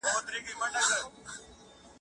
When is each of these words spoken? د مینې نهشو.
د 0.25 0.27
مینې 0.27 0.53
نهشو. 0.73 0.99